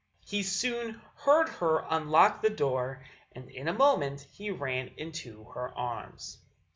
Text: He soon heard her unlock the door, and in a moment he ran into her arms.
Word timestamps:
He 0.25 0.41
soon 0.41 0.99
heard 1.15 1.47
her 1.47 1.85
unlock 1.87 2.41
the 2.41 2.49
door, 2.49 3.05
and 3.33 3.47
in 3.51 3.67
a 3.67 3.73
moment 3.73 4.21
he 4.21 4.49
ran 4.49 4.87
into 4.97 5.43
her 5.53 5.71
arms. 5.77 6.39